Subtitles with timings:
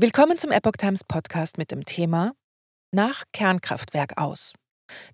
[0.00, 2.32] Willkommen zum Epoch Times Podcast mit dem Thema
[2.94, 4.52] Nach Kernkraftwerk aus.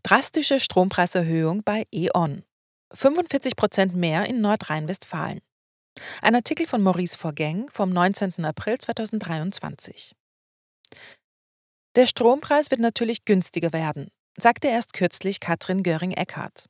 [0.02, 2.42] Drastische Strompreiserhöhung bei E.ON.
[2.92, 5.40] 45 Prozent mehr in Nordrhein-Westfalen.
[6.20, 8.44] Ein Artikel von Maurice Vorgäng vom 19.
[8.44, 10.14] April 2023.
[11.96, 16.66] Der Strompreis wird natürlich günstiger werden, sagte erst kürzlich Katrin Göring-Eckardt.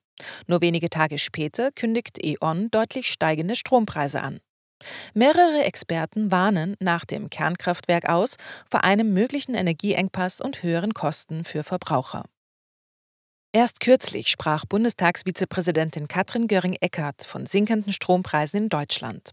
[0.46, 4.38] Nur wenige Tage später kündigt E.ON deutlich steigende Strompreise an.
[5.14, 8.36] Mehrere Experten warnen nach dem Kernkraftwerk aus
[8.70, 12.24] vor einem möglichen Energieengpass und höheren Kosten für Verbraucher.
[13.54, 19.30] Erst kürzlich sprach Bundestagsvizepräsidentin Katrin Göring-Eckardt von sinkenden Strompreisen in Deutschland.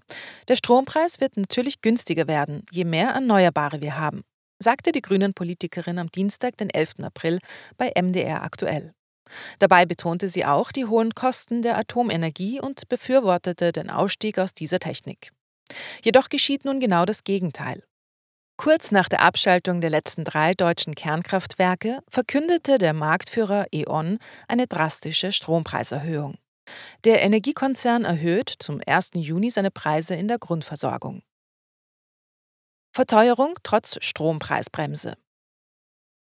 [0.48, 4.22] Der Strompreis wird natürlich günstiger werden, je mehr Erneuerbare wir haben,
[4.60, 7.00] sagte die Grünen-Politikerin am Dienstag, den 11.
[7.02, 7.40] April,
[7.78, 8.94] bei MDR aktuell.
[9.58, 14.78] Dabei betonte sie auch die hohen Kosten der Atomenergie und befürwortete den Ausstieg aus dieser
[14.78, 15.32] Technik.
[16.04, 17.84] Jedoch geschieht nun genau das Gegenteil.
[18.58, 25.32] Kurz nach der Abschaltung der letzten drei deutschen Kernkraftwerke verkündete der Marktführer E.ON eine drastische
[25.32, 26.38] Strompreiserhöhung.
[27.04, 29.12] Der Energiekonzern erhöht zum 1.
[29.16, 31.24] Juni seine Preise in der Grundversorgung.
[32.94, 35.16] Verteuerung trotz Strompreisbremse.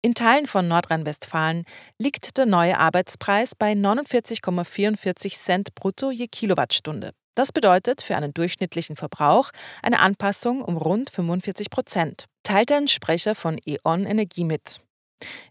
[0.02, 1.66] In Teilen von Nordrhein-Westfalen
[1.97, 7.14] liegt der neue Arbeitspreis bei 49,44 Cent brutto je Kilowattstunde.
[7.36, 9.50] Das bedeutet für einen durchschnittlichen Verbrauch
[9.81, 14.80] eine Anpassung um rund 45 Prozent, teilte ein Sprecher von E.ON Energie mit.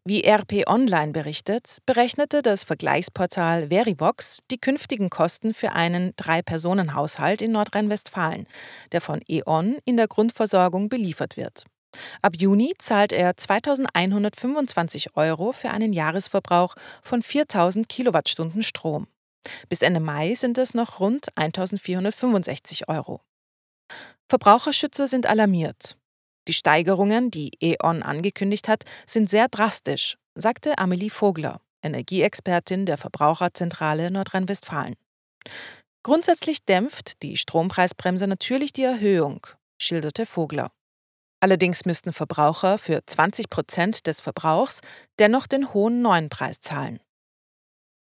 [0.05, 7.53] Wie RP Online berichtet, berechnete das Vergleichsportal Verivox die künftigen Kosten für einen Drei-Personen-Haushalt in
[7.53, 8.47] Nordrhein-Westfalen,
[8.93, 11.65] der von E.ON in der Grundversorgung beliefert wird.
[12.23, 19.07] Ab Juni zahlt er 2125 Euro für einen Jahresverbrauch von 4000 Kilowattstunden Strom.
[19.69, 23.21] Bis Ende Mai sind es noch rund 1465 Euro.
[24.29, 25.97] Verbraucherschützer sind alarmiert.
[26.49, 34.11] Die Steigerungen, die E.ON angekündigt hat, sind sehr drastisch, sagte Amelie Vogler, Energieexpertin der Verbraucherzentrale
[34.11, 34.97] Nordrhein-Westfalen.
[36.03, 39.47] Grundsätzlich dämpft die Strompreisbremse natürlich die Erhöhung,
[39.81, 40.73] schilderte Vogler.
[41.41, 44.81] Allerdings müssten Verbraucher für 20 Prozent des Verbrauchs
[45.19, 47.01] dennoch den hohen neuen Preis zahlen.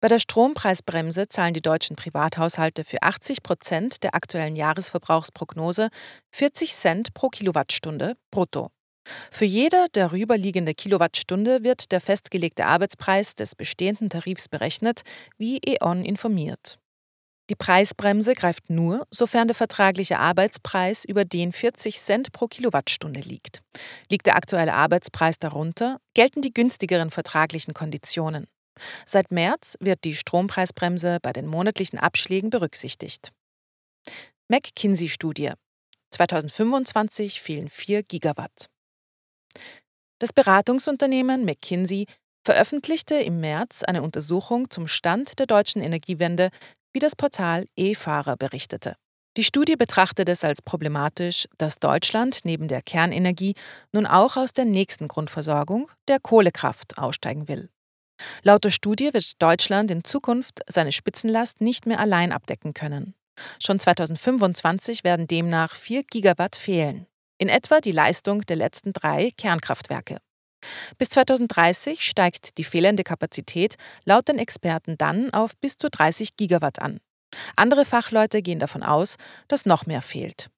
[0.02, 5.90] Bei der Strompreisbremse zahlen die deutschen Privathaushalte für 80 Prozent der aktuellen Jahresverbrauchsprognose
[6.32, 8.72] 40 Cent pro Kilowattstunde brutto.
[9.32, 15.02] Für jede darüberliegende Kilowattstunde wird der festgelegte Arbeitspreis des bestehenden Tarifs berechnet,
[15.38, 16.78] wie E.ON informiert.
[17.50, 23.64] Die Preisbremse greift nur, sofern der vertragliche Arbeitspreis über den 40 Cent pro Kilowattstunde liegt.
[24.10, 28.46] Liegt der aktuelle Arbeitspreis darunter, gelten die günstigeren vertraglichen Konditionen.
[29.06, 33.32] Seit März wird die Strompreisbremse bei den monatlichen Abschlägen berücksichtigt.
[34.48, 35.52] McKinsey-Studie
[36.12, 38.70] 2025 fehlen 4 Gigawatt.
[40.20, 42.06] Das Beratungsunternehmen McKinsey
[42.44, 46.50] veröffentlichte im März eine Untersuchung zum Stand der deutschen Energiewende
[46.94, 48.96] wie das Portal E-Fahrer berichtete.
[49.38, 53.54] Die Studie betrachtet es als problematisch, dass Deutschland neben der Kernenergie
[53.92, 57.70] nun auch aus der nächsten Grundversorgung, der Kohlekraft, aussteigen will.
[58.44, 63.16] Laut der Studie wird Deutschland in Zukunft seine Spitzenlast nicht mehr allein abdecken können.
[63.62, 67.08] Schon 2025 werden demnach 4 Gigawatt fehlen,
[67.38, 70.18] in etwa die Leistung der letzten drei Kernkraftwerke.
[70.98, 76.82] Bis 2030 steigt die fehlende Kapazität laut den Experten dann auf bis zu 30 Gigawatt
[76.82, 77.00] an.
[77.56, 79.16] Andere Fachleute gehen davon aus,
[79.48, 80.50] dass noch mehr fehlt.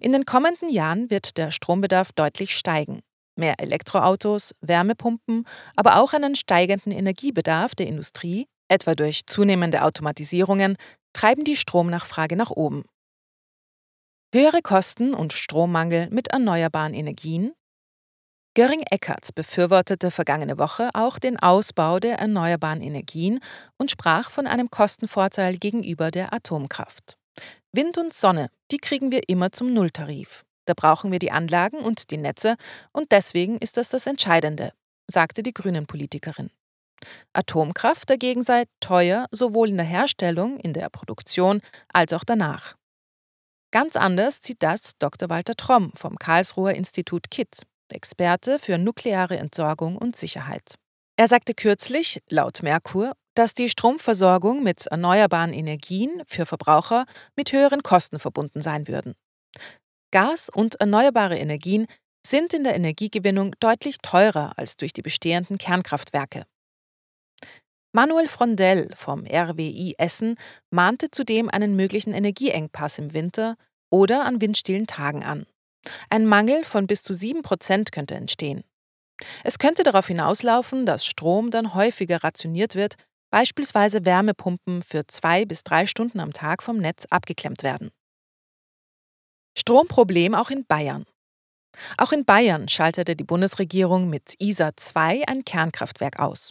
[0.00, 3.02] In den kommenden Jahren wird der Strombedarf deutlich steigen.
[3.36, 10.76] Mehr Elektroautos, Wärmepumpen, aber auch einen steigenden Energiebedarf der Industrie, etwa durch zunehmende Automatisierungen,
[11.12, 12.84] treiben die Stromnachfrage nach oben.
[14.34, 17.52] Höhere Kosten und Strommangel mit erneuerbaren Energien
[18.54, 23.40] Göring-Eckardt befürwortete vergangene Woche auch den Ausbau der erneuerbaren Energien
[23.78, 27.16] und sprach von einem Kostenvorteil gegenüber der Atomkraft.
[27.72, 30.44] Wind und Sonne, die kriegen wir immer zum Nulltarif.
[30.66, 32.56] Da brauchen wir die Anlagen und die Netze
[32.92, 34.72] und deswegen ist das das Entscheidende,
[35.08, 36.50] sagte die Grünen-Politikerin.
[37.32, 41.60] Atomkraft dagegen sei teuer, sowohl in der Herstellung, in der Produktion
[41.92, 42.76] als auch danach.
[43.72, 45.30] Ganz anders sieht das Dr.
[45.30, 47.62] Walter Tromm vom Karlsruher Institut KIT.
[47.90, 50.76] Experte für nukleare Entsorgung und Sicherheit.
[51.18, 57.06] Er sagte kürzlich, laut Merkur, dass die Stromversorgung mit erneuerbaren Energien für Verbraucher
[57.36, 59.14] mit höheren Kosten verbunden sein würden.
[60.12, 61.86] Gas und erneuerbare Energien
[62.24, 66.44] sind in der Energiegewinnung deutlich teurer als durch die bestehenden Kernkraftwerke.
[67.94, 70.36] Manuel Frondell vom RWI Essen
[70.70, 73.56] mahnte zudem einen möglichen Energieengpass im Winter
[73.90, 75.46] oder an windstillen Tagen an.
[76.08, 78.64] Ein Mangel von bis zu 7% könnte entstehen.
[79.44, 82.94] Es könnte darauf hinauslaufen, dass Strom dann häufiger rationiert wird,
[83.30, 87.90] beispielsweise Wärmepumpen für zwei bis drei Stunden am Tag vom Netz abgeklemmt werden.
[89.62, 91.04] Stromproblem auch in Bayern.
[91.96, 96.50] Auch in Bayern schaltete die Bundesregierung mit ISA 2 ein Kernkraftwerk aus.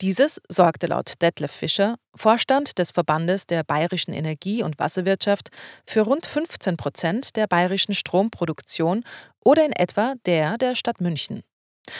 [0.00, 5.50] Dieses sorgte laut Detlef Fischer, Vorstand des Verbandes der bayerischen Energie- und Wasserwirtschaft,
[5.86, 9.04] für rund 15 Prozent der bayerischen Stromproduktion
[9.44, 11.44] oder in etwa der der Stadt München.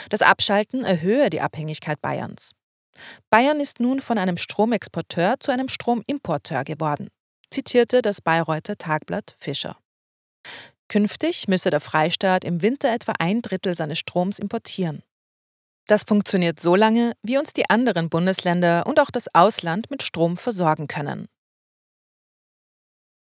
[0.09, 2.51] Das Abschalten erhöhe die Abhängigkeit Bayerns.
[3.29, 7.07] Bayern ist nun von einem Stromexporteur zu einem Stromimporteur geworden,
[7.49, 9.77] zitierte das Bayreuther Tagblatt Fischer.
[10.87, 15.03] Künftig müsse der Freistaat im Winter etwa ein Drittel seines Stroms importieren.
[15.87, 20.37] Das funktioniert so lange, wie uns die anderen Bundesländer und auch das Ausland mit Strom
[20.37, 21.27] versorgen können.